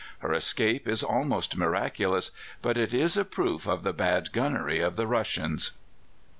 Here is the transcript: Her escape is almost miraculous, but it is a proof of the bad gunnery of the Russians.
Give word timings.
Her 0.17 0.33
escape 0.33 0.87
is 0.87 1.03
almost 1.03 1.55
miraculous, 1.55 2.31
but 2.63 2.75
it 2.75 2.91
is 2.91 3.17
a 3.17 3.23
proof 3.23 3.67
of 3.67 3.83
the 3.83 3.93
bad 3.93 4.31
gunnery 4.31 4.79
of 4.79 4.95
the 4.95 5.05
Russians. 5.05 5.73